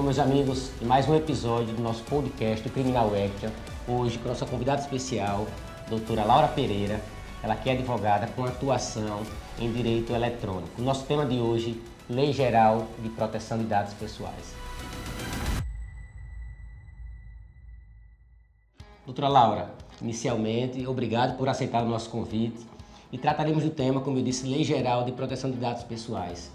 Bom, 0.00 0.04
meus 0.04 0.18
amigos, 0.18 0.70
mais 0.80 1.06
um 1.06 1.14
episódio 1.14 1.74
do 1.74 1.82
nosso 1.82 2.02
podcast 2.04 2.66
do 2.66 2.72
Criminal 2.72 3.08
Action. 3.08 3.50
Hoje 3.86 4.16
com 4.16 4.24
a 4.24 4.28
nossa 4.28 4.46
convidada 4.46 4.80
especial, 4.80 5.46
doutora 5.90 6.24
Laura 6.24 6.48
Pereira, 6.48 7.02
ela 7.42 7.54
que 7.54 7.68
é 7.68 7.74
advogada 7.74 8.26
com 8.28 8.42
atuação 8.42 9.20
em 9.58 9.70
direito 9.70 10.14
eletrônico. 10.14 10.80
O 10.80 10.82
nosso 10.82 11.04
tema 11.04 11.26
de 11.26 11.38
hoje, 11.38 11.78
Lei 12.08 12.32
Geral 12.32 12.86
de 12.98 13.10
Proteção 13.10 13.58
de 13.58 13.64
Dados 13.64 13.92
Pessoais. 13.92 14.54
Doutora 19.04 19.28
Laura, 19.28 19.70
inicialmente, 20.00 20.86
obrigado 20.86 21.36
por 21.36 21.46
aceitar 21.46 21.82
o 21.82 21.86
nosso 21.86 22.08
convite 22.08 22.66
e 23.12 23.18
trataremos 23.18 23.64
do 23.64 23.70
tema, 23.70 24.00
como 24.00 24.16
eu 24.16 24.22
disse, 24.22 24.46
Lei 24.46 24.64
Geral 24.64 25.04
de 25.04 25.12
Proteção 25.12 25.50
de 25.50 25.58
Dados 25.58 25.82
Pessoais. 25.82 26.50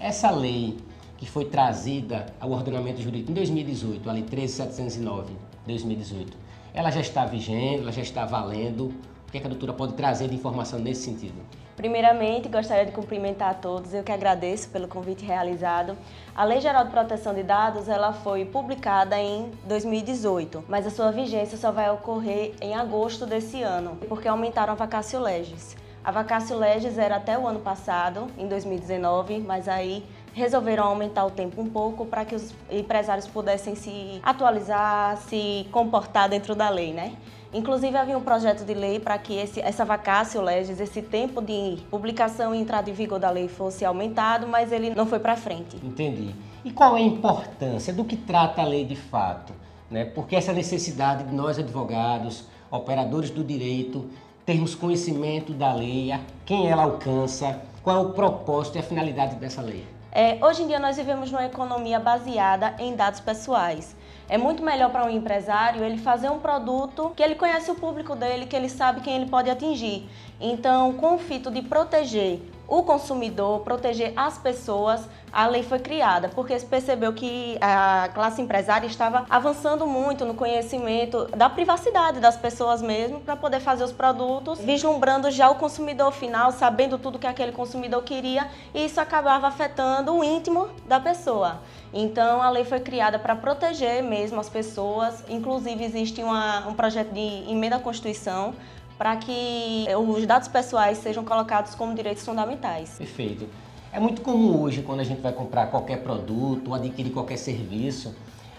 Essa 0.00 0.32
lei 0.32 0.76
que 1.18 1.28
foi 1.28 1.44
trazida 1.44 2.26
ao 2.40 2.50
ordenamento 2.50 3.02
jurídico 3.02 3.30
em 3.30 3.34
2018, 3.34 4.08
a 4.08 4.12
Lei 4.12 4.22
13.709 4.22 5.24
2018, 5.66 6.36
ela 6.72 6.90
já 6.90 7.00
está 7.00 7.26
vigente, 7.26 7.82
ela 7.82 7.92
já 7.92 8.02
está 8.02 8.24
valendo. 8.24 8.94
O 9.26 9.30
que, 9.30 9.36
é 9.36 9.40
que 9.40 9.46
a 9.46 9.50
doutora 9.50 9.74
pode 9.74 9.92
trazer 9.92 10.28
de 10.28 10.34
informação 10.34 10.78
nesse 10.78 11.02
sentido? 11.02 11.34
Primeiramente, 11.76 12.48
gostaria 12.48 12.86
de 12.86 12.92
cumprimentar 12.92 13.50
a 13.50 13.54
todos. 13.54 13.92
Eu 13.92 14.02
que 14.02 14.10
agradeço 14.10 14.68
pelo 14.70 14.88
convite 14.88 15.24
realizado. 15.24 15.96
A 16.34 16.44
Lei 16.44 16.60
Geral 16.60 16.84
de 16.84 16.90
Proteção 16.90 17.34
de 17.34 17.42
Dados 17.42 17.88
ela 17.88 18.12
foi 18.12 18.44
publicada 18.44 19.18
em 19.18 19.50
2018, 19.64 20.64
mas 20.68 20.86
a 20.86 20.90
sua 20.90 21.12
vigência 21.12 21.58
só 21.58 21.70
vai 21.70 21.90
ocorrer 21.90 22.54
em 22.60 22.74
agosto 22.74 23.26
desse 23.26 23.62
ano, 23.62 23.96
porque 24.08 24.26
aumentaram 24.26 24.72
a 24.72 24.76
vacácio 24.76 25.20
legis. 25.20 25.76
A 26.02 26.10
vacácio 26.10 26.56
legis 26.56 26.96
era 26.96 27.16
até 27.16 27.38
o 27.38 27.46
ano 27.46 27.60
passado, 27.60 28.28
em 28.38 28.48
2019, 28.48 29.40
mas 29.40 29.68
aí 29.68 30.04
resolveram 30.38 30.84
aumentar 30.84 31.26
o 31.26 31.30
tempo 31.30 31.60
um 31.60 31.68
pouco 31.68 32.06
para 32.06 32.24
que 32.24 32.34
os 32.34 32.54
empresários 32.70 33.26
pudessem 33.26 33.74
se 33.74 34.20
atualizar, 34.22 35.16
se 35.16 35.66
comportar 35.70 36.28
dentro 36.28 36.54
da 36.54 36.68
lei, 36.70 36.92
né? 36.92 37.12
Inclusive 37.52 37.96
havia 37.96 38.16
um 38.16 38.20
projeto 38.20 38.64
de 38.64 38.74
lei 38.74 39.00
para 39.00 39.18
que 39.18 39.34
esse, 39.34 39.60
essa 39.60 39.84
vacácio 39.84 40.40
legis, 40.40 40.80
esse 40.80 41.02
tempo 41.02 41.40
de 41.40 41.78
publicação 41.90 42.54
e 42.54 42.60
entrada 42.60 42.88
em 42.88 42.92
vigor 42.92 43.18
da 43.18 43.30
lei 43.30 43.48
fosse 43.48 43.84
aumentado, 43.84 44.46
mas 44.46 44.70
ele 44.70 44.90
não 44.90 45.06
foi 45.06 45.18
para 45.18 45.34
frente. 45.34 45.76
Entendi. 45.82 46.34
E 46.64 46.70
qual 46.70 46.96
é 46.96 47.00
a 47.00 47.04
importância 47.04 47.92
do 47.92 48.04
que 48.04 48.16
trata 48.16 48.60
a 48.60 48.64
lei 48.66 48.84
de 48.84 48.96
fato? 48.96 49.52
Né? 49.90 50.04
Porque 50.04 50.36
essa 50.36 50.52
necessidade 50.52 51.24
de 51.24 51.34
nós 51.34 51.58
advogados, 51.58 52.44
operadores 52.70 53.30
do 53.30 53.42
direito, 53.42 54.06
termos 54.44 54.74
conhecimento 54.74 55.52
da 55.54 55.72
lei, 55.74 56.12
quem 56.44 56.68
ela 56.68 56.82
alcança, 56.82 57.62
qual 57.82 57.96
é 57.96 58.00
o 58.00 58.10
propósito 58.10 58.76
e 58.76 58.80
a 58.80 58.82
finalidade 58.82 59.36
dessa 59.36 59.62
lei? 59.62 59.86
É, 60.10 60.38
hoje 60.44 60.62
em 60.62 60.66
dia 60.66 60.78
nós 60.78 60.96
vivemos 60.96 61.30
numa 61.30 61.44
economia 61.44 62.00
baseada 62.00 62.74
em 62.78 62.96
dados 62.96 63.20
pessoais. 63.20 63.94
É 64.28 64.36
muito 64.36 64.62
melhor 64.62 64.90
para 64.90 65.04
um 65.04 65.10
empresário 65.10 65.82
ele 65.82 65.98
fazer 65.98 66.30
um 66.30 66.38
produto 66.38 67.12
que 67.16 67.22
ele 67.22 67.34
conhece 67.34 67.70
o 67.70 67.74
público 67.74 68.14
dele, 68.14 68.46
que 68.46 68.56
ele 68.56 68.68
sabe 68.68 69.00
quem 69.00 69.16
ele 69.16 69.30
pode 69.30 69.48
atingir. 69.48 70.08
Então, 70.40 70.92
com 70.94 71.14
o 71.14 71.18
fito 71.18 71.50
de 71.50 71.62
proteger 71.62 72.40
o 72.68 72.82
consumidor, 72.82 73.60
proteger 73.60 74.12
as 74.14 74.36
pessoas, 74.36 75.00
a 75.32 75.46
lei 75.46 75.62
foi 75.62 75.78
criada, 75.78 76.28
porque 76.28 76.58
se 76.58 76.66
percebeu 76.66 77.14
que 77.14 77.56
a 77.62 78.10
classe 78.12 78.42
empresária 78.42 78.86
estava 78.86 79.24
avançando 79.30 79.86
muito 79.86 80.26
no 80.26 80.34
conhecimento 80.34 81.24
da 81.34 81.48
privacidade 81.48 82.20
das 82.20 82.36
pessoas 82.36 82.82
mesmo, 82.82 83.20
para 83.20 83.34
poder 83.34 83.60
fazer 83.60 83.84
os 83.84 83.92
produtos, 83.92 84.58
vislumbrando 84.60 85.30
já 85.30 85.48
o 85.48 85.54
consumidor 85.54 86.12
final, 86.12 86.52
sabendo 86.52 86.98
tudo 86.98 87.18
que 87.18 87.26
aquele 87.26 87.52
consumidor 87.52 88.02
queria, 88.02 88.46
e 88.74 88.84
isso 88.84 89.00
acabava 89.00 89.46
afetando 89.46 90.14
o 90.14 90.22
íntimo 90.22 90.68
da 90.86 91.00
pessoa. 91.00 91.60
Então 91.92 92.42
a 92.42 92.50
lei 92.50 92.66
foi 92.66 92.80
criada 92.80 93.18
para 93.18 93.34
proteger 93.34 94.02
mesmo 94.02 94.38
as 94.38 94.48
pessoas, 94.50 95.24
inclusive 95.26 95.82
existe 95.82 96.22
uma, 96.22 96.68
um 96.68 96.74
projeto 96.74 97.12
de 97.14 97.50
emenda 97.50 97.76
à 97.76 97.80
Constituição 97.80 98.54
para 98.98 99.16
que 99.16 99.86
os 99.96 100.26
dados 100.26 100.48
pessoais 100.48 100.98
sejam 100.98 101.24
colocados 101.24 101.74
como 101.76 101.94
direitos 101.94 102.24
fundamentais. 102.24 102.96
Perfeito. 102.98 103.46
É 103.92 104.00
muito 104.00 104.20
comum 104.20 104.60
hoje, 104.60 104.82
quando 104.82 105.00
a 105.00 105.04
gente 105.04 105.22
vai 105.22 105.32
comprar 105.32 105.68
qualquer 105.68 106.02
produto 106.02 106.68
ou 106.68 106.74
adquirir 106.74 107.12
qualquer 107.12 107.38
serviço, 107.38 108.14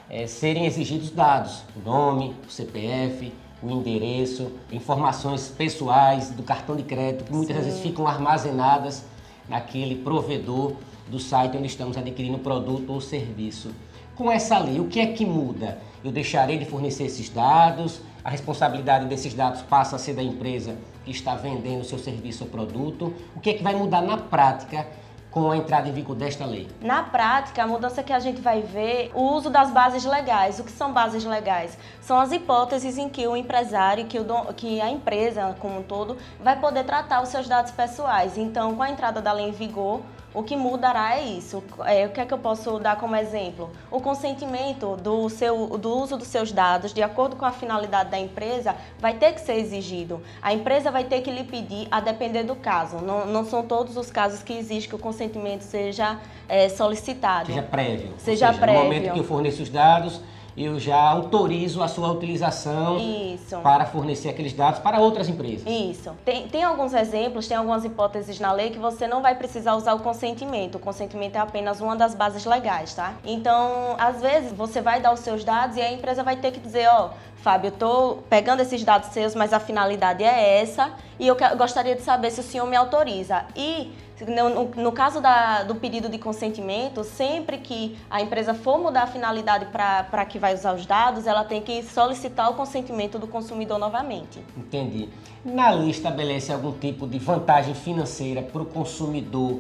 é, 0.10 0.26
serem 0.26 0.66
exigidos 0.66 1.12
dados, 1.12 1.64
o 1.76 1.88
nome, 1.88 2.34
o 2.48 2.52
CPF, 2.52 3.32
o 3.62 3.70
endereço, 3.70 4.52
informações 4.72 5.50
pessoais 5.50 6.32
do 6.32 6.42
cartão 6.42 6.76
de 6.76 6.84
crédito, 6.84 7.26
que 7.26 7.34
muitas 7.34 7.58
Sim. 7.58 7.64
vezes 7.64 7.80
ficam 7.82 8.08
armazenadas 8.08 9.04
naquele 9.48 9.96
provedor 9.96 10.74
do 11.10 11.20
site 11.20 11.58
onde 11.58 11.68
estamos 11.68 11.98
adquirindo 11.98 12.38
o 12.38 12.40
produto 12.40 12.92
ou 12.92 13.02
serviço. 13.02 13.72
Com 14.16 14.32
essa 14.32 14.58
lei, 14.58 14.80
o 14.80 14.88
que 14.88 15.00
é 15.00 15.08
que 15.08 15.26
muda? 15.26 15.80
Eu 16.04 16.12
deixarei 16.12 16.58
de 16.58 16.66
fornecer 16.66 17.04
esses 17.04 17.30
dados, 17.30 18.02
a 18.24 18.30
responsabilidade 18.30 19.06
desses 19.06 19.34
dados 19.34 19.62
passa 19.62 19.96
a 19.96 20.00
ser 20.00 20.14
da 20.14 20.24
empresa 20.24 20.76
que 21.06 21.12
está 21.12 21.36
vendendo 21.36 21.82
o 21.82 21.86
seu 21.86 21.98
serviço 21.98 22.44
ou 22.44 22.50
produto. 22.50 23.14
O 23.36 23.40
que 23.40 23.52
é 23.52 23.54
que 23.54 23.64
vai 23.64 23.76
mudar 23.76 24.02
na 24.02 24.18
prática 24.18 24.86
com 25.32 25.52
a 25.52 25.58
entrada 25.58 25.88
em 25.88 25.92
vigor 25.92 26.16
desta 26.16 26.46
lei? 26.46 26.68
Na 26.82 27.04
prática, 27.04 27.64
a 27.64 27.68
mudança 27.68 28.02
que 28.04 28.12
a 28.12 28.20
gente 28.20 28.42
vai 28.42 28.62
ver, 28.62 29.12
o 29.14 29.22
uso 29.22 29.50
das 29.50 29.72
bases 29.72 30.04
legais. 30.04 30.60
O 30.60 30.64
que 30.64 30.72
são 30.72 30.92
bases 30.92 31.24
legais? 31.24 31.78
São 32.02 32.20
as 32.20 32.32
hipóteses 32.32 32.98
em 32.98 33.08
que 33.08 33.28
o 33.28 33.36
empresário, 33.36 34.06
que, 34.06 34.20
o 34.20 34.24
don... 34.24 34.46
que 34.54 34.82
a 34.82 34.90
empresa 34.90 35.56
como 35.60 35.80
um 35.80 35.84
todo, 35.84 36.18
vai 36.42 36.60
poder 36.60 36.84
tratar 36.84 37.22
os 37.22 37.30
seus 37.30 37.48
dados 37.48 37.72
pessoais. 37.72 38.38
Então, 38.38 38.76
com 38.76 38.84
a 38.84 38.90
entrada 38.90 39.22
da 39.22 39.32
lei 39.32 39.50
em 39.50 39.52
vigor, 39.52 40.02
o 40.34 40.44
que 40.44 40.56
mudará 40.56 41.18
é 41.18 41.24
isso. 41.24 41.64
É, 41.86 42.06
o 42.06 42.10
que 42.10 42.22
é 42.22 42.26
que 42.26 42.34
eu 42.34 42.38
posso 42.38 42.78
dar 42.80 42.98
como 42.98 43.16
exemplo? 43.16 43.70
O 43.90 44.00
consentimento 44.00 44.96
do, 44.98 45.28
seu, 45.30 45.78
do 45.78 45.98
uso 45.98 46.18
dos 46.18 46.28
seus 46.28 46.52
dados, 46.52 46.94
de 46.94 47.02
acordo 47.02 47.36
com 47.36 47.46
a 47.46 47.52
finalidade 47.52 48.10
da 48.12 48.20
empresa, 48.20 48.76
vai 49.00 49.14
ter 49.14 49.34
que 49.34 49.42
ser 49.42 49.54
exigido. 49.54 50.22
A 50.42 50.54
empresa 50.54 50.92
vai 50.92 51.04
ter 51.04 51.22
que 51.22 51.32
lhe 51.32 51.44
pedir, 51.44 51.88
a 51.90 52.00
depender 52.00 52.44
do 52.44 52.56
caso. 52.56 52.98
Não, 52.98 53.26
não 53.26 53.46
são 53.46 53.64
todos 53.64 53.98
os 53.98 54.12
casos 54.12 54.44
que 54.44 54.54
exige 54.54 54.88
que 54.88 54.96
o 54.96 55.00
consentimento 55.00 55.62
seja 55.62 56.20
é, 56.48 56.70
solicitado. 56.70 57.48
Seja 57.48 57.64
prévio. 57.64 58.14
Seja, 58.18 58.48
seja 58.48 58.54
prévio. 58.54 58.80
No 58.80 58.84
momento 58.86 59.14
que 59.14 59.20
eu 59.20 59.24
forneço 59.24 59.64
os 59.64 59.70
dados, 59.70 60.22
eu 60.58 60.80
já 60.80 61.00
autorizo 61.00 61.82
a 61.82 61.88
sua 61.88 62.12
utilização 62.12 62.98
Isso. 62.98 63.58
para 63.60 63.86
fornecer 63.86 64.30
aqueles 64.30 64.54
dados 64.54 64.80
para 64.80 65.00
outras 65.00 65.30
empresas. 65.30 65.64
Isso. 65.66 66.12
Tem, 66.26 66.48
tem 66.48 66.64
alguns 66.64 66.94
exemplos, 66.94 67.48
tem 67.48 67.58
algumas 67.58 67.86
hipóteses 67.86 68.40
na 68.40 68.52
lei 68.52 68.70
que 68.70 68.80
você 68.80 69.08
não 69.08 69.22
vai 69.22 69.36
precisar 69.36 69.76
usar 69.76 69.94
o 69.94 70.00
consentimento. 70.00 70.76
O 70.76 70.80
consentimento 70.80 71.36
é 71.36 71.40
apenas 71.40 71.82
uma 71.82 71.96
das 71.96 72.14
bases 72.14 72.46
legais, 72.46 72.94
tá? 72.94 73.14
Então, 73.24 73.96
às 73.98 74.22
vezes, 74.22 74.52
você 74.52 74.82
vai 74.82 75.02
dar 75.02 75.14
os 75.14 75.22
seus 75.22 75.44
dados 75.44 75.78
e 75.78 75.82
a 75.82 75.92
empresa 75.92 76.24
vai 76.24 76.36
ter 76.36 76.52
que 76.52 76.60
dizer, 76.60 76.88
ó, 76.90 77.08
oh, 77.08 77.30
Fábio, 77.42 77.70
eu 77.70 77.74
estou 77.74 78.24
pegando 78.30 78.62
esses 78.62 78.84
dados 78.84 79.10
seus, 79.10 79.34
mas 79.34 79.54
a 79.54 79.60
finalidade 79.60 80.24
é 80.24 80.62
essa 80.62 80.92
e 81.18 81.28
eu 81.28 81.38
gostaria 81.58 81.96
de 81.96 82.02
saber 82.02 82.32
se 82.32 82.42
o 82.42 82.44
senhor 82.44 82.68
me 82.68 82.76
autoriza. 82.76 83.46
E 83.56 83.94
no, 84.28 84.66
no 84.66 84.92
caso 84.92 85.22
da, 85.22 85.64
do 85.64 85.76
pedido 85.76 86.10
de 86.10 86.18
consentimento, 86.18 87.04
sempre 87.04 87.58
que 87.58 87.98
a 88.10 88.22
empresa 88.22 88.54
for 88.54 88.80
mudar 88.80 89.04
a 89.04 89.08
finalidade 89.08 89.68
para 89.68 90.26
que 90.26 90.38
vai 90.38 90.54
usar 90.54 90.74
os 90.74 90.86
dados, 90.86 91.26
ela 91.28 91.44
tem 91.44 91.62
que 91.62 91.84
solicitar 91.84 92.50
o 92.50 92.54
consentimento 92.54 93.18
do 93.18 93.28
consumidor 93.28 93.78
novamente. 93.78 94.44
Entendi. 94.58 95.10
Na 95.44 95.70
lei 95.70 95.90
estabelece 95.90 96.52
algum 96.52 96.72
tipo 96.74 97.08
de 97.08 97.20
vantagem 97.20 97.74
financeira 97.74 98.42
para 98.42 98.62
o 98.62 98.66
consumidor 98.66 99.60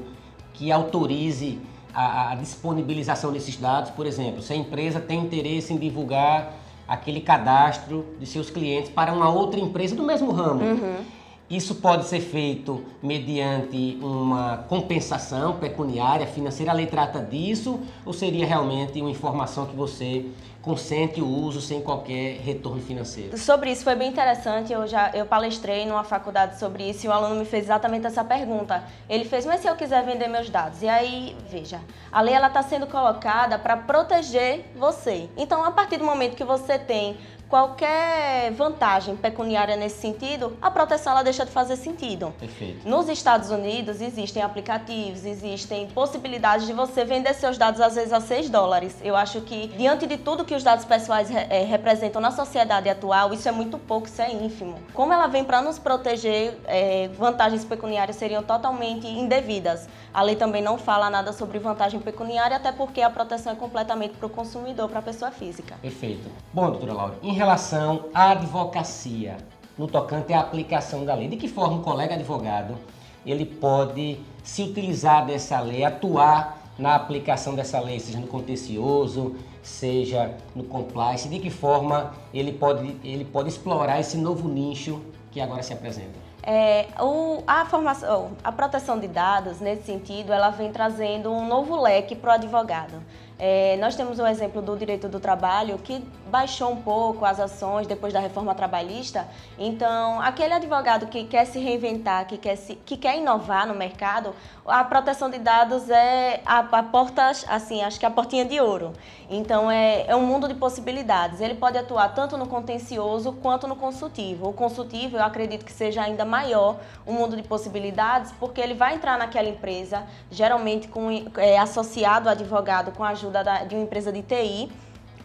que 0.53 0.72
autorize 0.72 1.59
a, 1.94 2.31
a 2.31 2.36
disponibilização 2.36 3.31
desses 3.31 3.56
dados? 3.56 3.91
Por 3.91 4.06
exemplo, 4.06 4.41
se 4.41 4.53
a 4.53 4.56
empresa 4.56 5.00
tem 5.00 5.20
interesse 5.20 5.74
em 5.74 5.78
divulgar 5.78 6.53
aquele 6.88 7.22
cadastro 7.22 8.06
de 8.20 8.26
seus 8.26 8.50
clientes 8.50 8.90
para 8.90 9.14
uma 9.14 9.29
outra 9.29 9.59
empresa 9.59 9.96
do 9.96 10.03
mesmo 10.03 10.32
ramo. 10.32 10.64
Uhum. 10.64 11.19
Isso 11.49 11.75
pode 11.75 12.05
ser 12.05 12.22
feito 12.22 12.84
mediante 13.01 13.97
uma 14.03 14.57
compensação 14.69 15.57
pecuniária, 15.57 16.28
financeira. 16.28 16.72
A 16.72 16.75
lei 16.75 16.85
trata 16.85 17.19
disso 17.19 17.79
ou 18.05 18.13
seria 18.13 18.46
realmente 18.46 19.01
uma 19.01 19.09
informação 19.09 19.66
que 19.66 19.75
você 19.75 20.28
consente 20.70 21.20
o 21.20 21.28
uso 21.28 21.60
sem 21.60 21.82
qualquer 21.82 22.38
retorno 22.42 22.80
financeiro? 22.80 23.36
Sobre 23.40 23.72
isso 23.72 23.84
foi 23.84 23.96
bem 23.96 24.08
interessante. 24.08 24.72
Eu 24.72 24.86
já 24.86 25.10
eu 25.16 25.26
palestrei 25.26 25.84
numa 25.84 26.04
faculdade 26.04 26.60
sobre 26.60 26.88
isso 26.88 27.08
e 27.08 27.10
o 27.10 27.12
aluno 27.12 27.34
me 27.34 27.46
fez 27.46 27.64
exatamente 27.64 28.06
essa 28.06 28.24
pergunta. 28.24 28.84
Ele 29.10 29.26
fez: 29.26 29.48
"Mas 29.48 29.62
se 29.62 29.68
eu 29.68 29.76
quiser 29.76 30.06
vender 30.06 30.28
meus 30.28 30.48
dados?" 30.48 30.84
E 30.84 30.88
aí, 30.88 31.36
veja, 31.50 31.82
a 32.12 32.22
lei 32.22 32.36
ela 32.36 32.48
está 32.48 32.62
sendo 32.62 32.86
colocada 32.86 33.58
para 33.58 33.76
proteger 33.78 34.72
você. 34.76 35.28
Então, 35.36 35.66
a 35.66 35.72
partir 35.72 35.98
do 35.98 36.06
momento 36.06 36.36
que 36.36 36.44
você 36.44 36.78
tem 36.78 37.18
qualquer 37.50 38.52
vantagem 38.52 39.16
pecuniária 39.16 39.76
nesse 39.76 40.00
sentido, 40.00 40.56
a 40.62 40.70
proteção 40.70 41.14
ela 41.14 41.24
deixa 41.24 41.44
de 41.44 41.52
fazer 41.52 41.76
sentido. 41.76 42.32
Perfeito. 42.40 42.88
Nos 42.88 43.10
Estados 43.10 43.50
Unidos 43.50 44.00
existem 44.00 44.44
aplicativos, 44.44 45.26
existem 45.26 45.88
possibilidades 45.88 46.68
de 46.68 46.74
você 46.74 47.04
vender 47.04 47.34
seus 47.34 47.58
dados 47.58 47.82
às 47.82 47.96
vezes 47.96 48.14
a 48.14 48.22
6 48.22 48.50
dólares. 48.50 48.96
Eu 49.04 49.16
acho 49.16 49.42
que 49.42 49.68
diante 49.70 50.06
de 50.06 50.18
tudo 50.18 50.46
que 50.46 50.54
os 50.59 50.64
dados 50.64 50.84
pessoais 50.84 51.32
é, 51.32 51.64
representam 51.64 52.22
na 52.22 52.32
sociedade 52.32 52.90
atual, 52.90 53.34
isso 53.34 53.47
é 53.47 53.52
muito 53.52 53.78
pouco, 53.78 54.08
isso 54.08 54.22
é 54.22 54.32
ínfimo. 54.32 54.76
Como 54.94 55.14
ela 55.14 55.28
vem 55.28 55.44
para 55.44 55.61
nos 55.61 55.79
proteger, 55.79 56.58
é, 56.66 57.08
vantagens 57.17 57.64
pecuniárias 57.64 58.17
seriam 58.17 58.44
totalmente 58.44 59.08
indevidas. 59.08 59.88
A 60.14 60.22
lei 60.22 60.35
também 60.35 60.61
não 60.61 60.78
fala 60.78 61.09
nada 61.09 61.32
sobre 61.32 61.59
vantagem 61.59 62.00
pecuniária, 62.02 62.58
até 62.58 62.73
porque 62.73 63.02
a 63.02 63.09
proteção 63.09 63.53
é 63.53 63.56
completamente 63.56 64.17
para 64.17 64.28
o 64.28 64.29
consumidor, 64.29 64.90
para 64.90 65.00
a 65.00 65.02
pessoa 65.02 65.32
física. 65.32 65.76
Perfeito. 65.82 66.29
Bom, 66.53 66.70
doutora 66.72 66.94
Laura, 66.94 67.16
em 67.23 67.34
relação 67.34 68.06
à 68.14 68.32
advocacia, 68.32 69.38
no 69.78 69.88
tocante 69.88 70.34
à 70.34 70.41
aplicação 70.41 71.06
da 71.06 71.16
lei. 71.16 71.29
De 71.29 71.38
que 71.38 71.47
forma 71.47 71.78
um 71.78 71.82
colega 71.82 72.16
advogado 72.16 72.78
ele 73.26 73.46
pode 73.46 74.20
se 74.44 74.64
utilizar 74.64 75.26
dessa 75.26 75.59
lei, 75.61 75.84
atuar 75.84 76.59
na 76.79 76.96
aplicação 76.96 77.53
dessa 77.53 77.79
lei, 77.79 77.99
seja 77.99 78.20
no 78.20 78.28
contencioso, 78.28 79.35
seja 79.61 80.35
no 80.55 80.64
compliance, 80.64 81.28
de 81.28 81.37
que 81.40 81.49
forma 81.49 82.14
ele 82.34 82.53
pode, 82.53 82.96
ele 83.03 83.26
pode 83.26 83.49
explorar 83.49 83.99
esse 83.99 84.17
novo 84.17 84.47
nicho 84.47 85.02
que 85.31 85.40
agora 85.40 85.61
se 85.61 85.73
apresenta? 85.73 86.29
É, 86.41 86.87
o, 86.99 87.43
a, 87.46 87.66
formação, 87.66 88.31
a 88.43 88.52
proteção 88.52 88.97
de 88.97 89.08
dados, 89.08 89.59
nesse 89.59 89.84
sentido, 89.84 90.31
ela 90.31 90.49
vem 90.49 90.72
trazendo 90.72 91.31
um 91.31 91.46
novo 91.46 91.79
leque 91.79 92.16
para 92.16 92.31
o 92.31 92.34
advogado. 92.34 93.03
É, 93.41 93.78
nós 93.78 93.96
temos 93.96 94.20
o 94.20 94.24
um 94.24 94.28
exemplo 94.28 94.62
do 94.62 94.76
direito 94.76 95.08
do 95.08 95.18
trabalho 95.18 95.78
que 95.78 96.03
baixou 96.28 96.74
um 96.74 96.82
pouco 96.82 97.24
as 97.24 97.40
ações 97.40 97.88
depois 97.88 98.12
da 98.12 98.20
reforma 98.20 98.53
trabalhista. 98.53 99.26
Então, 99.58 100.20
aquele 100.20 100.53
advogado 100.53 101.08
que 101.08 101.24
quer 101.24 101.46
se 101.46 101.58
reinventar, 101.58 102.28
que 102.28 102.38
quer, 102.38 102.58
se, 102.58 102.76
que 102.76 102.97
quer 102.97 103.18
inovar 103.18 103.66
no 103.66 103.74
mercado, 103.74 104.36
a 104.66 104.84
proteção 104.84 105.30
de 105.30 105.40
dados 105.40 105.90
é 105.90 106.41
a, 106.46 106.59
a 106.59 106.84
porta, 106.84 107.32
assim, 107.47 107.82
acho 107.82 107.97
que 107.97 108.06
a 108.06 108.12
portinha 108.12 108.44
de 108.44 108.59
ouro. 108.59 108.91
Então, 109.30 109.72
é, 109.72 110.06
é 110.08 110.16
um 110.16 110.26
mundo 110.26 110.47
de 110.47 110.53
possibilidades. 110.56 111.40
Ele 111.40 111.56
pode 111.56 111.78
atuar 111.78 112.09
tanto 112.09 112.35
no 112.35 112.46
contencioso 112.46 113.32
quanto 113.32 113.68
no 113.68 113.76
consultivo. 113.76 114.50
O 114.50 114.53
consultivo, 114.53 115.16
eu 115.16 115.24
acredito 115.24 115.64
que 115.64 115.72
seja 115.72 116.02
ainda 116.02 116.26
maior 116.26 116.78
o 117.06 117.12
um 117.12 117.14
mundo 117.14 117.38
de 117.38 117.44
possibilidades, 117.44 118.34
porque 118.38 118.59
ele 118.59 118.74
vai 118.74 118.96
entrar 118.96 119.18
naquela 119.18 119.47
empresa, 119.47 120.03
geralmente 120.30 120.90
com, 120.90 121.09
é, 121.38 121.58
associado 121.58 122.28
ao 122.28 122.34
advogado 122.34 122.92
com 122.92 123.03
a 123.03 123.09
ajuda 123.09 123.28
ajuda 123.29 123.43
da, 123.43 123.64
de 123.64 123.76
uma 123.76 123.84
empresa 123.84 124.11
de 124.11 124.22
TI, 124.22 124.70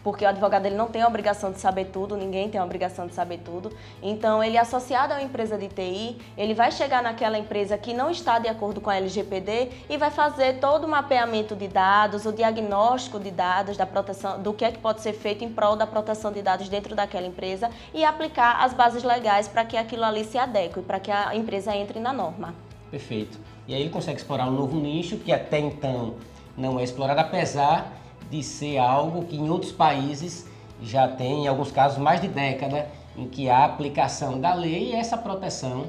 porque 0.03 0.23
o 0.23 0.27
advogado 0.27 0.67
ele 0.67 0.75
não 0.75 0.87
tem 0.87 1.01
a 1.01 1.07
obrigação 1.07 1.51
de 1.51 1.59
saber 1.59 1.85
tudo, 1.85 2.15
ninguém 2.15 2.47
tem 2.47 2.61
a 2.61 2.63
obrigação 2.63 3.07
de 3.07 3.15
saber 3.15 3.39
tudo. 3.39 3.75
Então, 4.03 4.43
ele 4.43 4.55
associado 4.55 5.13
a 5.13 5.15
uma 5.15 5.23
empresa 5.23 5.57
de 5.57 5.67
TI, 5.67 6.15
ele 6.37 6.53
vai 6.53 6.71
chegar 6.71 7.01
naquela 7.01 7.39
empresa 7.39 7.75
que 7.75 7.91
não 7.91 8.11
está 8.11 8.37
de 8.37 8.47
acordo 8.47 8.79
com 8.79 8.91
a 8.91 8.97
LGPD 8.97 9.71
e 9.89 9.97
vai 9.97 10.11
fazer 10.11 10.59
todo 10.59 10.83
o 10.83 10.87
mapeamento 10.87 11.55
de 11.55 11.67
dados, 11.67 12.27
o 12.27 12.31
diagnóstico 12.31 13.19
de 13.19 13.31
dados, 13.31 13.77
da 13.77 13.87
proteção, 13.87 14.39
do 14.39 14.53
que 14.53 14.63
é 14.63 14.71
que 14.71 14.77
pode 14.77 15.01
ser 15.01 15.13
feito 15.13 15.43
em 15.43 15.51
prol 15.51 15.75
da 15.75 15.87
proteção 15.87 16.31
de 16.31 16.43
dados 16.43 16.69
dentro 16.69 16.95
daquela 16.95 17.25
empresa 17.25 17.71
e 17.91 18.05
aplicar 18.05 18.63
as 18.63 18.75
bases 18.75 19.03
legais 19.03 19.47
para 19.47 19.65
que 19.65 19.75
aquilo 19.75 20.03
ali 20.03 20.23
se 20.23 20.37
adeque, 20.37 20.81
para 20.81 20.99
que 20.99 21.09
a 21.09 21.35
empresa 21.35 21.75
entre 21.75 21.99
na 21.99 22.13
norma. 22.13 22.53
Perfeito. 22.91 23.39
E 23.67 23.73
aí 23.73 23.81
ele 23.81 23.89
consegue 23.89 24.19
explorar 24.19 24.47
um 24.47 24.51
novo 24.51 24.79
nicho 24.79 25.17
que 25.17 25.31
até 25.31 25.57
então 25.57 26.13
não 26.57 26.79
é 26.79 26.83
explorado, 26.83 27.19
apesar 27.19 27.93
de 28.29 28.41
ser 28.41 28.77
algo 28.77 29.25
que 29.25 29.35
em 29.35 29.49
outros 29.49 29.71
países 29.71 30.47
já 30.81 31.07
tem, 31.07 31.45
em 31.45 31.47
alguns 31.47 31.71
casos, 31.71 31.97
mais 31.97 32.21
de 32.21 32.27
década 32.27 32.87
em 33.15 33.27
que 33.27 33.49
há 33.49 33.63
aplicação 33.63 34.39
da 34.39 34.53
lei 34.53 34.91
e 34.91 34.93
essa 34.93 35.17
proteção 35.17 35.85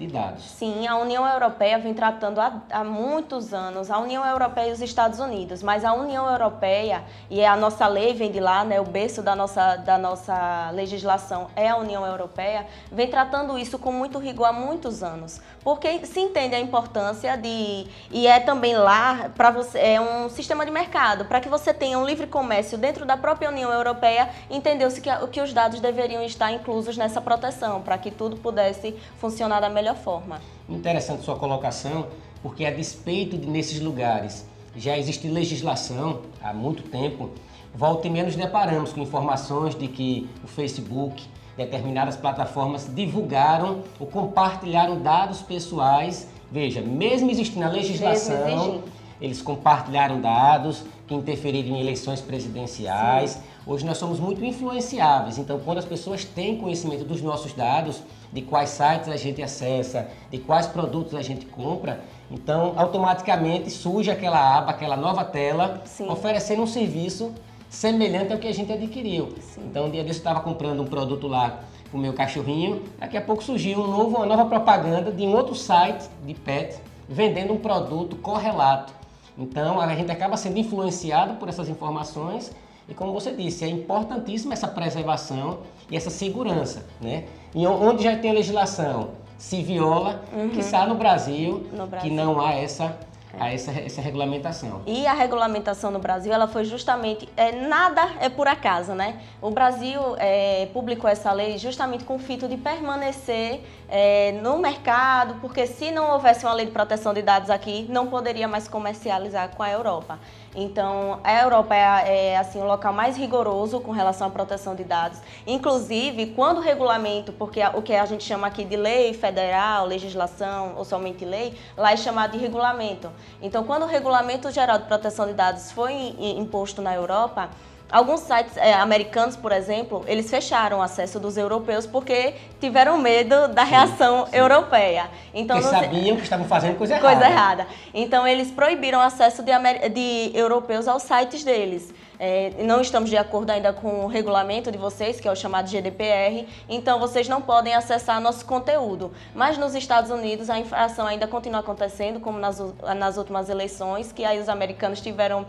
de 0.00 0.06
dados. 0.06 0.42
Sim, 0.44 0.86
a 0.86 0.96
União 0.96 1.26
Europeia 1.26 1.78
vem 1.78 1.92
tratando 1.92 2.40
há, 2.40 2.62
há, 2.70 2.82
muitos 2.82 3.52
anos, 3.52 3.90
a 3.90 3.98
União 3.98 4.24
Europeia 4.24 4.70
e 4.70 4.72
os 4.72 4.80
Estados 4.80 5.20
Unidos, 5.20 5.62
mas 5.62 5.84
a 5.84 5.92
União 5.92 6.26
Europeia, 6.26 7.04
e 7.28 7.44
a 7.44 7.54
nossa 7.54 7.86
lei 7.86 8.14
vem 8.14 8.32
de 8.32 8.40
lá, 8.40 8.64
né, 8.64 8.80
o 8.80 8.84
berço 8.84 9.22
da 9.22 9.36
nossa, 9.36 9.76
da 9.76 9.98
nossa 9.98 10.70
legislação 10.72 11.48
é 11.54 11.68
a 11.68 11.76
União 11.76 12.04
Europeia, 12.06 12.66
vem 12.90 13.08
tratando 13.08 13.58
isso 13.58 13.78
com 13.78 13.92
muito 13.92 14.18
rigor 14.18 14.46
há 14.46 14.52
muitos 14.52 15.02
anos, 15.02 15.40
porque 15.62 16.06
se 16.06 16.18
entende 16.18 16.54
a 16.54 16.60
importância 16.60 17.36
de, 17.36 17.86
e 18.10 18.26
é 18.26 18.40
também 18.40 18.74
lá, 18.74 19.30
para 19.36 19.50
você, 19.50 19.78
é 19.78 20.00
um 20.00 20.30
sistema 20.30 20.64
de 20.64 20.70
mercado, 20.70 21.26
para 21.26 21.40
que 21.40 21.48
você 21.48 21.74
tenha 21.74 21.98
um 21.98 22.06
livre 22.06 22.26
comércio 22.26 22.78
dentro 22.78 23.04
da 23.04 23.18
própria 23.18 23.50
União 23.50 23.70
Europeia, 23.70 24.30
entendeu-se 24.48 24.98
que, 24.98 25.10
que 25.26 25.42
os 25.42 25.52
dados 25.52 25.78
deveriam 25.78 26.22
estar 26.22 26.50
inclusos 26.50 26.96
nessa 26.96 27.20
proteção, 27.20 27.82
para 27.82 27.98
que 27.98 28.10
tudo 28.10 28.36
pudesse 28.36 28.98
funcionar 29.18 29.60
da 29.60 29.68
melhor 29.68 29.89
melhor 29.90 29.96
forma. 29.96 30.40
Interessante 30.68 31.24
sua 31.24 31.36
colocação, 31.36 32.06
porque 32.42 32.64
a 32.64 32.70
despeito 32.70 33.36
de 33.36 33.46
nesses 33.46 33.80
lugares 33.80 34.46
já 34.76 34.96
existe 34.96 35.26
legislação 35.28 36.22
há 36.42 36.52
muito 36.54 36.84
tempo, 36.84 37.30
volta 37.74 38.06
e 38.06 38.10
menos 38.10 38.36
deparamos 38.36 38.92
com 38.92 39.00
informações 39.00 39.74
de 39.74 39.88
que 39.88 40.28
o 40.44 40.48
Facebook, 40.48 41.24
determinadas 41.56 42.16
plataformas 42.16 42.88
divulgaram 42.94 43.82
ou 43.98 44.06
compartilharam 44.06 45.00
dados 45.00 45.42
pessoais. 45.42 46.28
Veja, 46.50 46.80
mesmo 46.80 47.30
existindo 47.30 47.64
a 47.64 47.68
legislação, 47.68 48.82
eles 49.20 49.42
compartilharam 49.42 50.20
dados 50.20 50.84
que 51.06 51.14
interferiram 51.14 51.76
em 51.76 51.80
eleições 51.80 52.20
presidenciais. 52.20 53.32
Sim. 53.32 53.40
Hoje 53.66 53.84
nós 53.84 53.98
somos 53.98 54.18
muito 54.18 54.42
influenciáveis, 54.44 55.36
então 55.36 55.58
quando 55.58 55.78
as 55.78 55.84
pessoas 55.84 56.24
têm 56.24 56.56
conhecimento 56.56 57.04
dos 57.04 57.20
nossos 57.20 57.52
dados, 57.52 58.02
de 58.32 58.42
quais 58.42 58.70
sites 58.70 59.08
a 59.08 59.16
gente 59.16 59.42
acessa, 59.42 60.08
de 60.30 60.38
quais 60.38 60.66
produtos 60.66 61.14
a 61.14 61.22
gente 61.22 61.46
compra, 61.46 62.00
então 62.30 62.74
automaticamente 62.76 63.70
surge 63.70 64.10
aquela 64.10 64.58
aba, 64.58 64.70
aquela 64.70 64.96
nova 64.96 65.24
tela, 65.24 65.82
Sim. 65.84 66.08
oferecendo 66.08 66.62
um 66.62 66.66
serviço 66.66 67.32
semelhante 67.68 68.32
ao 68.32 68.38
que 68.38 68.46
a 68.46 68.54
gente 68.54 68.72
adquiriu. 68.72 69.34
Sim. 69.40 69.62
Então 69.68 69.86
um 69.86 69.90
dia 69.90 70.02
desse 70.02 70.18
eu 70.18 70.20
estava 70.20 70.40
comprando 70.40 70.80
um 70.80 70.86
produto 70.86 71.26
lá 71.26 71.60
para 71.90 71.98
o 71.98 72.00
meu 72.00 72.12
cachorrinho, 72.12 72.84
daqui 72.98 73.16
a 73.16 73.20
pouco 73.20 73.42
surgiu 73.42 73.80
um 73.80 73.86
novo, 73.86 74.16
uma 74.16 74.26
nova 74.26 74.44
propaganda 74.44 75.10
de 75.10 75.24
um 75.24 75.34
outro 75.34 75.54
site 75.54 76.08
de 76.24 76.34
pet 76.34 76.78
vendendo 77.08 77.52
um 77.52 77.58
produto 77.58 78.14
correlato. 78.16 78.92
Então 79.36 79.80
a 79.80 79.94
gente 79.94 80.12
acaba 80.12 80.36
sendo 80.36 80.58
influenciado 80.58 81.34
por 81.34 81.48
essas 81.48 81.68
informações 81.68 82.52
e 82.88 82.94
como 82.94 83.12
você 83.12 83.32
disse, 83.32 83.64
é 83.64 83.68
importantíssima 83.68 84.52
essa 84.52 84.66
preservação 84.66 85.60
e 85.90 85.96
essa 85.96 86.10
segurança, 86.10 86.84
né? 87.00 87.24
E 87.54 87.66
onde 87.66 88.04
já 88.04 88.16
tem 88.16 88.32
legislação, 88.32 89.10
se 89.36 89.62
viola, 89.62 90.22
uhum. 90.32 90.50
que 90.50 90.60
está 90.60 90.86
no 90.86 90.94
Brasil, 90.94 91.66
no 91.72 91.86
Brasil, 91.86 92.10
que 92.10 92.14
não 92.14 92.40
há 92.40 92.52
essa 92.54 92.96
a 93.38 93.52
essa, 93.52 93.70
essa 93.72 94.00
regulamentação. 94.00 94.82
E 94.86 95.06
a 95.06 95.12
regulamentação 95.12 95.90
no 95.90 95.98
Brasil, 95.98 96.32
ela 96.32 96.48
foi 96.48 96.64
justamente, 96.64 97.28
é, 97.36 97.52
nada 97.52 98.02
é 98.20 98.28
por 98.28 98.48
acaso, 98.48 98.92
né? 98.92 99.20
O 99.40 99.50
Brasil 99.50 100.00
é, 100.18 100.68
publicou 100.72 101.08
essa 101.08 101.32
lei 101.32 101.58
justamente 101.58 102.04
com 102.04 102.16
o 102.16 102.18
fito 102.18 102.48
de 102.48 102.56
permanecer 102.56 103.62
é, 103.88 104.32
no 104.42 104.58
mercado, 104.58 105.36
porque 105.40 105.66
se 105.66 105.90
não 105.90 106.10
houvesse 106.12 106.44
uma 106.44 106.54
lei 106.54 106.66
de 106.66 106.72
proteção 106.72 107.14
de 107.14 107.22
dados 107.22 107.50
aqui, 107.50 107.86
não 107.88 108.08
poderia 108.08 108.48
mais 108.48 108.66
comercializar 108.66 109.50
com 109.54 109.62
a 109.62 109.70
Europa. 109.70 110.18
Então, 110.54 111.20
a 111.22 111.42
Europa 111.42 111.74
é, 111.76 112.32
é 112.32 112.36
assim 112.36 112.60
o 112.60 112.66
local 112.66 112.92
mais 112.92 113.16
rigoroso 113.16 113.80
com 113.80 113.92
relação 113.92 114.26
à 114.26 114.30
proteção 114.30 114.74
de 114.74 114.82
dados. 114.82 115.20
Inclusive, 115.46 116.26
quando 116.34 116.58
o 116.58 116.60
regulamento, 116.60 117.32
porque 117.32 117.60
o 117.74 117.80
que 117.80 117.94
a 117.94 118.04
gente 118.04 118.24
chama 118.24 118.48
aqui 118.48 118.64
de 118.64 118.76
lei 118.76 119.14
federal, 119.14 119.86
legislação 119.86 120.74
ou 120.76 120.84
somente 120.84 121.24
lei, 121.24 121.56
lá 121.76 121.92
é 121.92 121.96
chamado 121.96 122.32
de 122.32 122.38
regulamento. 122.38 123.10
Então, 123.40 123.62
quando 123.62 123.84
o 123.84 123.86
Regulamento 123.86 124.50
Geral 124.50 124.78
de 124.78 124.84
Proteção 124.84 125.26
de 125.26 125.34
Dados 125.34 125.70
foi 125.70 126.14
imposto 126.18 126.82
na 126.82 126.94
Europa, 126.94 127.48
Alguns 127.90 128.20
sites 128.20 128.56
é, 128.56 128.72
americanos, 128.74 129.36
por 129.36 129.50
exemplo, 129.52 130.04
eles 130.06 130.30
fecharam 130.30 130.78
o 130.78 130.82
acesso 130.82 131.18
dos 131.18 131.36
europeus 131.36 131.86
porque 131.86 132.34
tiveram 132.60 132.98
medo 132.98 133.48
da 133.48 133.64
reação 133.64 134.26
sim, 134.26 134.32
sim. 134.32 134.36
europeia. 134.38 135.10
Então, 135.34 135.60
sabiam 135.60 136.16
que 136.16 136.22
estavam 136.22 136.46
fazendo 136.46 136.76
coisa 136.76 136.94
errada. 136.94 137.08
Coisa 137.08 137.28
errada. 137.28 137.66
Então, 137.92 138.26
eles 138.26 138.50
proibiram 138.50 139.00
o 139.00 139.02
acesso 139.02 139.42
de, 139.42 139.52
de 139.88 140.30
europeus 140.34 140.86
aos 140.86 141.02
sites 141.02 141.42
deles. 141.42 141.92
É, 142.22 142.52
não 142.58 142.82
estamos 142.82 143.08
de 143.08 143.16
acordo 143.16 143.48
ainda 143.48 143.72
com 143.72 144.04
o 144.04 144.06
regulamento 144.06 144.70
de 144.70 144.76
vocês, 144.76 145.18
que 145.18 145.26
é 145.26 145.32
o 145.32 145.34
chamado 145.34 145.70
GDPR, 145.70 146.46
então 146.68 147.00
vocês 147.00 147.26
não 147.26 147.40
podem 147.40 147.74
acessar 147.74 148.20
nosso 148.20 148.44
conteúdo. 148.44 149.10
Mas 149.34 149.56
nos 149.56 149.74
Estados 149.74 150.10
Unidos 150.10 150.50
a 150.50 150.58
infração 150.58 151.06
ainda 151.06 151.26
continua 151.26 151.60
acontecendo, 151.60 152.20
como 152.20 152.38
nas, 152.38 152.62
nas 152.94 153.16
últimas 153.16 153.48
eleições, 153.48 154.12
que 154.12 154.22
aí 154.22 154.38
os 154.38 154.50
americanos 154.50 155.00
tiveram 155.00 155.46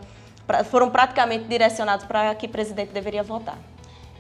foram 0.64 0.90
praticamente 0.90 1.46
direcionados 1.46 2.06
para 2.06 2.34
que 2.36 2.46
o 2.46 2.50
presidente 2.50 2.92
deveria 2.92 3.24
votar. 3.24 3.58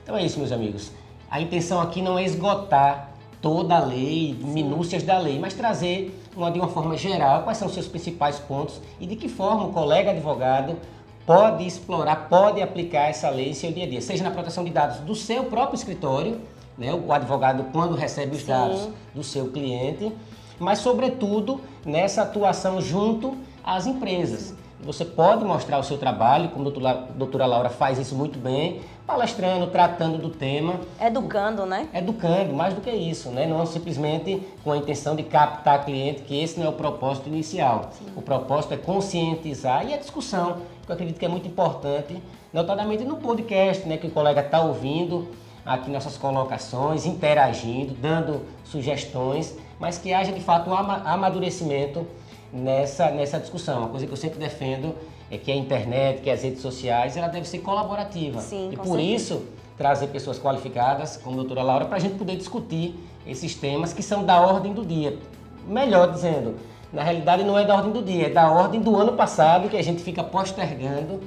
Então 0.03 0.17
é 0.17 0.25
isso, 0.25 0.39
meus 0.39 0.51
amigos. 0.51 0.91
A 1.29 1.39
intenção 1.39 1.79
aqui 1.79 2.01
não 2.01 2.17
é 2.17 2.23
esgotar 2.23 3.11
toda 3.41 3.75
a 3.75 3.79
lei, 3.79 4.37
minúcias 4.39 5.03
da 5.03 5.17
lei, 5.17 5.39
mas 5.39 5.53
trazer 5.53 6.15
uma, 6.35 6.51
de 6.51 6.59
uma 6.59 6.67
forma 6.67 6.95
geral 6.95 7.43
quais 7.43 7.57
são 7.57 7.67
os 7.67 7.73
seus 7.73 7.87
principais 7.87 8.37
pontos 8.39 8.79
e 8.99 9.05
de 9.05 9.15
que 9.15 9.27
forma 9.27 9.65
o 9.65 9.71
colega 9.71 10.11
advogado 10.11 10.77
pode 11.25 11.65
explorar, 11.65 12.27
pode 12.27 12.61
aplicar 12.61 13.09
essa 13.09 13.29
lei 13.29 13.49
em 13.49 13.53
seu 13.53 13.71
dia 13.71 13.85
a 13.85 13.89
dia, 13.89 14.01
seja 14.01 14.23
na 14.23 14.31
proteção 14.31 14.63
de 14.63 14.69
dados 14.69 14.97
do 14.99 15.15
seu 15.15 15.45
próprio 15.45 15.75
escritório, 15.75 16.41
né, 16.77 16.93
o 16.93 17.11
advogado 17.11 17.65
quando 17.71 17.95
recebe 17.95 18.35
os 18.35 18.41
Sim. 18.41 18.47
dados 18.47 18.89
do 19.13 19.23
seu 19.23 19.49
cliente, 19.51 20.11
mas 20.59 20.79
sobretudo 20.79 21.61
nessa 21.85 22.23
atuação 22.23 22.81
junto 22.81 23.37
às 23.63 23.87
empresas. 23.87 24.53
Você 24.83 25.05
pode 25.05 25.45
mostrar 25.45 25.77
o 25.77 25.83
seu 25.83 25.97
trabalho, 25.97 26.49
como 26.49 26.67
a 26.67 26.93
doutora 27.15 27.45
Laura 27.45 27.69
faz 27.69 27.99
isso 27.99 28.15
muito 28.15 28.39
bem, 28.39 28.81
palestrando, 29.05 29.67
tratando 29.67 30.17
do 30.17 30.29
tema. 30.29 30.73
Educando, 30.99 31.67
né? 31.67 31.87
Educando, 31.93 32.53
mais 32.53 32.73
do 32.73 32.81
que 32.81 32.89
isso, 32.89 33.29
né? 33.29 33.45
Não 33.45 33.63
simplesmente 33.65 34.41
com 34.63 34.71
a 34.71 34.77
intenção 34.77 35.15
de 35.15 35.21
captar 35.21 35.85
cliente, 35.85 36.23
que 36.23 36.41
esse 36.41 36.59
não 36.59 36.65
é 36.65 36.69
o 36.69 36.73
propósito 36.73 37.29
inicial. 37.29 37.91
Sim. 37.91 38.05
O 38.15 38.23
propósito 38.23 38.73
é 38.73 38.77
conscientizar 38.77 39.87
e 39.87 39.93
a 39.93 39.97
discussão, 39.97 40.57
que 40.83 40.91
eu 40.91 40.95
acredito 40.95 41.19
que 41.19 41.25
é 41.25 41.29
muito 41.29 41.47
importante, 41.47 42.21
notadamente 42.51 43.03
no 43.03 43.17
podcast, 43.17 43.87
né? 43.87 43.97
Que 43.97 44.07
o 44.07 44.11
colega 44.11 44.41
está 44.41 44.61
ouvindo 44.61 45.27
aqui 45.63 45.91
nossas 45.91 46.17
colocações, 46.17 47.05
interagindo, 47.05 47.93
dando 47.93 48.41
sugestões, 48.63 49.55
mas 49.79 49.99
que 49.99 50.11
haja 50.11 50.31
de 50.31 50.41
fato 50.41 50.71
um 50.71 50.73
amadurecimento 50.73 52.07
nessa, 52.53 53.09
nessa 53.11 53.39
discussão. 53.39 53.79
Uma 53.79 53.89
coisa 53.89 54.05
que 54.05 54.11
eu 54.11 54.17
sempre 54.17 54.39
defendo 54.39 54.95
é 55.29 55.37
que 55.37 55.51
a 55.51 55.55
internet, 55.55 56.21
que 56.21 56.29
as 56.29 56.43
redes 56.43 56.61
sociais, 56.61 57.15
ela 57.15 57.27
deve 57.27 57.47
ser 57.47 57.59
colaborativa. 57.59 58.39
Sim, 58.41 58.69
e 58.71 58.75
por 58.75 58.97
certeza. 58.97 59.01
isso 59.01 59.45
trazer 59.77 60.07
pessoas 60.07 60.37
qualificadas, 60.37 61.17
como 61.17 61.35
a 61.35 61.37
doutora 61.37 61.63
Laura, 61.63 61.85
para 61.85 61.97
a 61.97 61.99
gente 61.99 62.15
poder 62.15 62.35
discutir 62.35 62.95
esses 63.25 63.55
temas 63.55 63.93
que 63.93 64.03
são 64.03 64.23
da 64.23 64.39
ordem 64.41 64.73
do 64.73 64.85
dia. 64.85 65.17
Melhor 65.65 66.11
dizendo, 66.11 66.55
na 66.91 67.03
realidade 67.03 67.43
não 67.43 67.57
é 67.57 67.65
da 67.65 67.75
ordem 67.75 67.91
do 67.91 68.01
dia, 68.01 68.27
é 68.27 68.29
da 68.29 68.51
ordem 68.51 68.81
do 68.81 68.95
ano 68.95 69.13
passado 69.13 69.69
que 69.69 69.77
a 69.77 69.81
gente 69.81 70.03
fica 70.03 70.23
postergando, 70.23 71.21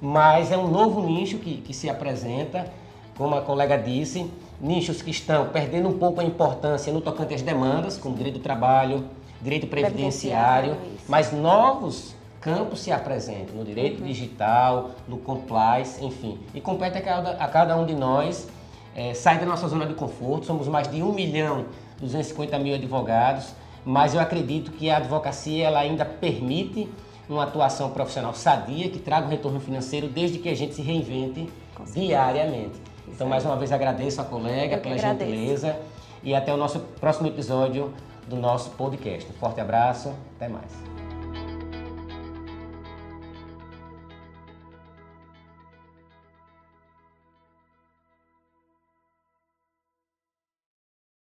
mas 0.00 0.52
é 0.52 0.56
um 0.56 0.68
novo 0.68 1.02
nicho 1.02 1.38
que, 1.38 1.56
que 1.56 1.74
se 1.74 1.90
apresenta, 1.90 2.72
como 3.18 3.34
a 3.34 3.42
colega 3.42 3.76
disse, 3.76 4.30
nichos 4.60 5.02
que 5.02 5.10
estão 5.10 5.48
perdendo 5.48 5.88
um 5.88 5.98
pouco 5.98 6.20
a 6.20 6.24
importância 6.24 6.92
no 6.92 7.00
tocante 7.00 7.34
às 7.34 7.42
demandas, 7.42 7.98
como 7.98 8.14
direito 8.14 8.38
do 8.38 8.42
trabalho, 8.42 9.04
direito 9.40 9.66
previdenciário, 9.66 10.76
mas 11.08 11.32
novos 11.32 12.14
campos 12.40 12.80
se 12.80 12.90
apresentam 12.90 13.54
no 13.54 13.64
direito 13.64 14.00
uhum. 14.00 14.06
digital, 14.06 14.90
no 15.06 15.18
compliance, 15.18 16.02
enfim. 16.04 16.38
E 16.54 16.60
compete 16.60 16.96
a 16.98 17.02
cada, 17.02 17.30
a 17.32 17.48
cada 17.48 17.76
um 17.76 17.84
de 17.84 17.94
nós 17.94 18.48
é, 18.94 19.14
sair 19.14 19.38
da 19.38 19.46
nossa 19.46 19.68
zona 19.68 19.86
de 19.86 19.94
conforto. 19.94 20.46
Somos 20.46 20.66
mais 20.66 20.88
de 20.88 21.02
1 21.02 21.12
milhão 21.12 21.66
250 22.00 22.58
mil 22.58 22.74
advogados, 22.74 23.54
mas 23.84 24.14
eu 24.14 24.20
acredito 24.20 24.72
que 24.72 24.90
a 24.90 24.96
advocacia 24.96 25.66
ela 25.66 25.80
ainda 25.80 26.04
permite 26.04 26.88
uma 27.28 27.44
atuação 27.44 27.90
profissional 27.90 28.34
sadia 28.34 28.88
que 28.88 28.98
traga 28.98 29.26
um 29.26 29.30
retorno 29.30 29.60
financeiro 29.60 30.08
desde 30.08 30.38
que 30.38 30.48
a 30.48 30.56
gente 30.56 30.74
se 30.74 30.82
reinvente 30.82 31.48
diariamente. 31.94 32.80
Então, 33.06 33.28
mais 33.28 33.44
uma 33.44 33.56
vez 33.56 33.70
agradeço 33.70 34.20
a 34.20 34.24
colega 34.24 34.78
pela 34.78 34.94
agradeço. 34.94 35.30
gentileza 35.30 35.76
e 36.22 36.34
até 36.34 36.52
o 36.52 36.56
nosso 36.56 36.80
próximo 37.00 37.28
episódio 37.28 37.92
do 38.28 38.36
nosso 38.36 38.70
podcast. 38.70 39.30
Um 39.30 39.34
forte 39.34 39.60
abraço, 39.60 40.14
até 40.36 40.48
mais. 40.48 40.99